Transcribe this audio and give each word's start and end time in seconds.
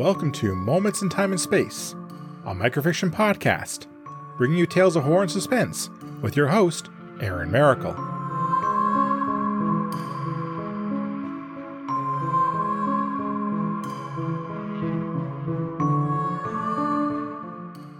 Welcome 0.00 0.32
to 0.32 0.54
Moments 0.54 1.02
in 1.02 1.10
Time 1.10 1.30
and 1.30 1.38
Space, 1.38 1.94
a 2.46 2.54
microfiction 2.54 3.10
podcast, 3.10 3.86
bringing 4.38 4.56
you 4.56 4.64
tales 4.64 4.96
of 4.96 5.04
horror 5.04 5.24
and 5.24 5.30
suspense 5.30 5.90
with 6.22 6.36
your 6.36 6.48
host, 6.48 6.88
Aaron 7.20 7.50
Maracle. 7.50 7.94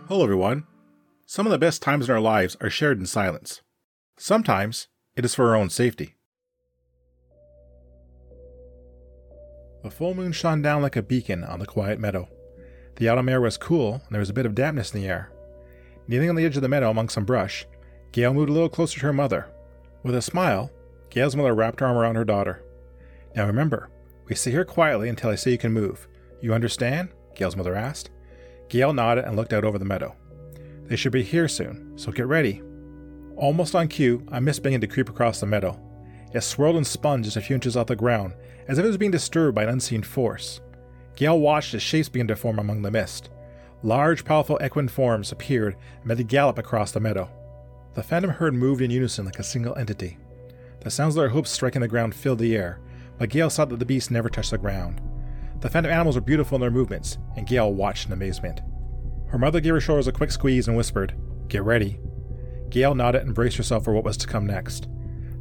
Hello, 0.09 0.25
everyone. 0.25 0.65
Some 1.27 1.47
of 1.47 1.53
the 1.53 1.59
best 1.59 1.83
times 1.83 2.09
in 2.09 2.15
our 2.15 2.19
lives 2.19 2.57
are 2.63 2.71
shared 2.71 2.99
in 2.99 3.05
silence. 3.05 3.61
Sometimes 4.17 4.89
it 5.17 5.27
is 5.27 5.35
for 5.35 5.51
our 5.51 5.55
own 5.55 5.69
safety. 5.69 6.15
The 9.83 9.91
full 9.91 10.15
moon 10.15 10.33
shone 10.33 10.63
down 10.63 10.83
like 10.83 10.97
a 10.97 11.03
beacon 11.03 11.43
on 11.45 11.59
the 11.59 11.67
quiet 11.67 11.99
meadow. 11.99 12.29
The 12.97 13.09
autumn 13.09 13.29
air 13.29 13.41
was 13.41 13.57
cool, 13.57 13.95
and 13.95 14.11
there 14.11 14.21
was 14.21 14.29
a 14.29 14.35
bit 14.35 14.47
of 14.47 14.55
dampness 14.55 14.95
in 14.95 15.01
the 15.01 15.09
air. 15.09 15.33
Kneeling 16.07 16.29
on 16.29 16.35
the 16.35 16.45
edge 16.45 16.57
of 16.57 16.63
the 16.63 16.69
meadow 16.69 16.91
among 16.91 17.09
some 17.09 17.25
brush, 17.25 17.67
Gail 18.13 18.35
moved 18.35 18.51
a 18.51 18.53
little 18.53 18.69
closer 18.69 19.01
to 19.01 19.07
her 19.07 19.13
mother. 19.13 19.49
With 20.03 20.15
a 20.15 20.23
smile, 20.23 20.71
Gail's 21.09 21.37
mother 21.37 21.55
wrapped 21.55 21.81
her 21.81 21.87
arm 21.87 21.97
around 21.97 22.17
her 22.17 22.25
daughter. 22.25 22.63
Now 23.35 23.47
remember, 23.47 23.91
we 24.27 24.35
sit 24.35 24.53
here 24.53 24.65
quietly 24.65 25.09
until 25.09 25.31
I 25.31 25.37
say 25.37 25.53
you 25.53 25.59
can 25.59 25.73
move. 25.73 26.09
You 26.41 26.53
understand? 26.53 27.11
Gail's 27.35 27.57
mother 27.57 27.75
asked. 27.75 28.11
Gail 28.69 28.93
nodded 28.93 29.25
and 29.25 29.37
looked 29.37 29.53
out 29.53 29.65
over 29.65 29.79
the 29.79 29.85
meadow. 29.85 30.15
They 30.85 30.97
should 30.97 31.13
be 31.13 31.23
here 31.23 31.49
soon, 31.49 31.93
so 31.97 32.13
get 32.13 32.27
ready. 32.27 32.63
Almost 33.37 33.75
on 33.75 33.89
cue, 33.89 34.27
a 34.29 34.41
mist 34.41 34.63
began 34.63 34.81
to 34.81 34.87
creep 34.87 35.09
across 35.09 35.41
the 35.41 35.47
meadow. 35.47 35.81
It 36.33 36.43
swirled 36.43 36.77
and 36.77 36.87
spun 36.87 37.23
just 37.23 37.37
a 37.37 37.41
few 37.41 37.55
inches 37.55 37.77
off 37.77 37.89
the 37.89 37.97
ground, 37.97 38.35
as 38.69 38.79
if 38.79 38.85
it 38.85 38.89
was 38.89 38.97
being 38.97 39.11
disturbed 39.11 39.55
by 39.55 39.65
an 39.65 39.69
unseen 39.71 40.03
force. 40.03 40.61
Gail 41.17 41.39
watched 41.39 41.75
as 41.75 41.83
shapes 41.83 42.09
began 42.09 42.29
to 42.29 42.37
form 42.37 42.59
among 42.59 42.83
the 42.83 42.91
mist. 42.91 43.31
Large, 43.83 44.25
powerful 44.25 44.61
equine 44.65 44.89
forms 44.89 45.33
appeared 45.33 45.77
and 45.99 46.07
made 46.07 46.21
a 46.21 46.25
gallop 46.25 46.59
across 46.59 46.93
the 46.93 47.01
meadow. 47.01 47.29
The 47.95 48.03
phantom 48.03 48.31
herd 48.31 48.55
moved 48.55 48.83
in 48.83 48.91
unison 48.91 49.25
like 49.25 49.39
a 49.39 49.43
single 49.43 49.75
entity. 49.77 50.19
The 50.81 50.91
sounds 50.91 51.17
of 51.17 51.21
their 51.21 51.31
hoofs 51.31 51.51
striking 51.51 51.81
the 51.81 51.89
ground 51.89 52.15
filled 52.15 52.39
the 52.39 52.57
air, 52.57 52.81
but 53.19 53.29
Gail 53.29 53.51
saw 53.51 53.65
that 53.65 53.79
the 53.79 53.85
beasts 53.85 54.11
never 54.11 54.29
touched 54.29 54.53
the 54.53 54.59
ground. 54.59 55.01
The 55.61 55.69
phantom 55.69 55.93
animals 55.93 56.15
were 56.15 56.23
beautiful 56.23 56.57
in 56.57 56.61
their 56.61 56.71
movements, 56.71 57.19
and 57.37 57.47
Gail 57.47 57.75
watched 57.75 58.07
in 58.07 58.13
amazement. 58.13 58.61
Her 59.27 59.39
mother 59.39 59.61
gave 59.61 59.75
her 59.75 59.81
shoulders 59.81 60.07
a 60.07 60.13
quick 60.13 60.31
squeeze 60.31 60.69
and 60.69 60.77
whispered, 60.77 61.15
Get 61.49 61.63
ready. 61.65 62.01
Gail 62.71 62.95
nodded 62.95 63.23
and 63.23 63.35
braced 63.35 63.57
herself 63.57 63.85
for 63.85 63.93
what 63.93 64.05
was 64.05 64.17
to 64.19 64.27
come 64.27 64.47
next. 64.47 64.89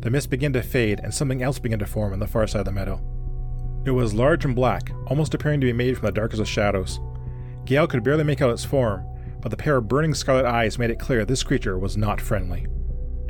The 0.01 0.09
mist 0.09 0.29
began 0.29 0.53
to 0.53 0.61
fade, 0.61 1.01
and 1.03 1.13
something 1.13 1.43
else 1.43 1.59
began 1.59 1.79
to 1.79 1.85
form 1.85 2.13
on 2.13 2.19
the 2.19 2.27
far 2.27 2.47
side 2.47 2.59
of 2.59 2.65
the 2.65 2.71
meadow. 2.71 3.01
It 3.85 3.91
was 3.91 4.13
large 4.13 4.45
and 4.45 4.55
black, 4.55 4.91
almost 5.07 5.33
appearing 5.33 5.61
to 5.61 5.67
be 5.67 5.73
made 5.73 5.97
from 5.97 6.05
the 6.05 6.11
darkest 6.11 6.41
of 6.41 6.47
shadows. 6.47 6.99
Gail 7.65 7.87
could 7.87 8.03
barely 8.03 8.23
make 8.23 8.41
out 8.41 8.51
its 8.51 8.63
form, 8.63 9.05
but 9.41 9.49
the 9.49 9.57
pair 9.57 9.77
of 9.77 9.87
burning 9.87 10.13
scarlet 10.13 10.45
eyes 10.45 10.77
made 10.77 10.89
it 10.89 10.99
clear 10.99 11.25
this 11.25 11.43
creature 11.43 11.77
was 11.77 11.97
not 11.97 12.21
friendly. 12.21 12.67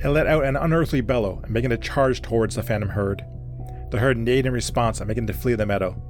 It 0.03 0.09
let 0.09 0.27
out 0.27 0.45
an 0.45 0.55
unearthly 0.55 1.01
bellow 1.01 1.41
and 1.43 1.53
began 1.53 1.71
to 1.71 1.77
charge 1.77 2.21
towards 2.21 2.55
the 2.55 2.63
phantom 2.63 2.89
herd. 2.89 3.23
The 3.91 3.99
herd 3.99 4.17
neighed 4.17 4.45
in 4.45 4.53
response 4.53 4.99
and 4.99 5.07
began 5.07 5.27
to 5.27 5.33
flee 5.33 5.55
the 5.55 5.65
meadow. 5.65 6.01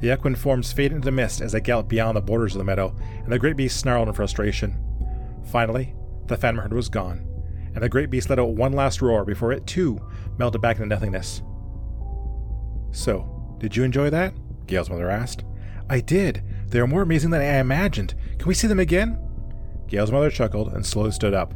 The 0.00 0.12
equine 0.12 0.34
forms 0.34 0.72
faded 0.72 0.96
into 0.96 1.04
the 1.06 1.12
mist 1.12 1.40
as 1.40 1.52
they 1.52 1.60
galloped 1.60 1.88
beyond 1.88 2.16
the 2.16 2.20
borders 2.20 2.54
of 2.54 2.58
the 2.58 2.64
meadow, 2.64 2.94
and 3.22 3.32
the 3.32 3.38
great 3.38 3.56
beast 3.56 3.78
snarled 3.78 4.08
in 4.08 4.14
frustration. 4.14 4.76
Finally, 5.44 5.94
the 6.26 6.36
phantom 6.36 6.62
herd 6.62 6.72
was 6.72 6.88
gone, 6.88 7.26
and 7.74 7.82
the 7.82 7.88
great 7.88 8.10
beast 8.10 8.30
let 8.30 8.38
out 8.38 8.54
one 8.54 8.72
last 8.72 9.00
roar 9.02 9.24
before 9.24 9.52
it 9.52 9.66
too 9.66 9.98
melted 10.38 10.60
back 10.60 10.76
into 10.76 10.88
nothingness. 10.88 11.42
So, 12.92 13.56
did 13.58 13.76
you 13.76 13.84
enjoy 13.84 14.10
that? 14.10 14.34
Gail's 14.66 14.90
mother 14.90 15.10
asked. 15.10 15.44
I 15.88 16.00
did. 16.00 16.42
They 16.68 16.78
are 16.78 16.86
more 16.86 17.02
amazing 17.02 17.30
than 17.30 17.40
I 17.40 17.58
imagined. 17.58 18.14
Can 18.38 18.48
we 18.48 18.54
see 18.54 18.66
them 18.66 18.80
again? 18.80 19.18
Gail's 19.88 20.12
mother 20.12 20.30
chuckled 20.30 20.72
and 20.72 20.86
slowly 20.86 21.10
stood 21.10 21.34
up. 21.34 21.54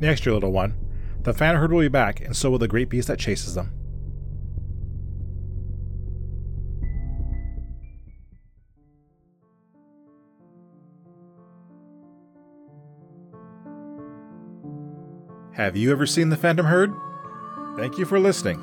Next 0.00 0.26
year, 0.26 0.34
little 0.34 0.52
one. 0.52 0.74
The 1.22 1.32
fan 1.32 1.56
herd 1.56 1.72
will 1.72 1.80
be 1.80 1.88
back, 1.88 2.20
and 2.20 2.36
so 2.36 2.50
will 2.50 2.58
the 2.58 2.68
great 2.68 2.88
beast 2.88 3.08
that 3.08 3.18
chases 3.18 3.54
them. 3.54 3.72
Have 15.54 15.76
you 15.76 15.92
ever 15.92 16.06
seen 16.06 16.30
the 16.30 16.36
Phantom 16.36 16.64
Herd? 16.64 16.94
Thank 17.76 17.98
you 17.98 18.06
for 18.06 18.18
listening. 18.18 18.62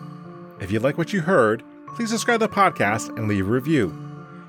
If 0.60 0.72
you 0.72 0.80
like 0.80 0.98
what 0.98 1.14
you 1.14 1.22
heard, 1.22 1.64
please 1.96 2.10
subscribe 2.10 2.40
to 2.40 2.48
the 2.48 2.54
podcast 2.54 3.16
and 3.16 3.28
leave 3.28 3.48
a 3.48 3.52
review. 3.52 3.96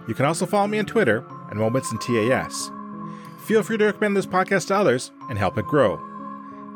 You 0.09 0.15
can 0.15 0.25
also 0.25 0.47
follow 0.47 0.67
me 0.67 0.79
on 0.79 0.87
Twitter 0.87 1.23
and 1.51 1.59
Moments 1.59 1.93
in 1.93 1.99
TAS. 1.99 2.71
Feel 3.47 3.63
free 3.63 3.77
to 3.77 3.85
recommend 3.85 4.17
this 4.17 4.25
podcast 4.25 4.69
to 4.69 4.77
others 4.77 5.11
and 5.29 5.37
help 5.37 5.59
it 5.59 5.67
grow. 5.67 5.99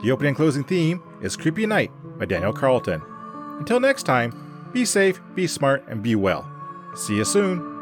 The 0.02 0.10
opening 0.10 0.28
and 0.28 0.36
closing 0.36 0.64
theme 0.64 1.02
is 1.22 1.34
Creepy 1.34 1.64
Night 1.64 1.90
by 2.18 2.26
Daniel 2.26 2.52
Carlton. 2.52 3.02
Until 3.58 3.80
next 3.80 4.02
time, 4.02 4.68
be 4.74 4.84
safe, 4.84 5.18
be 5.34 5.46
smart, 5.46 5.82
and 5.88 6.02
be 6.02 6.14
well. 6.14 6.46
See 6.94 7.16
you 7.16 7.24
soon. 7.24 7.73